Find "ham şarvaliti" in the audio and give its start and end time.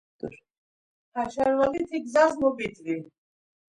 1.13-1.97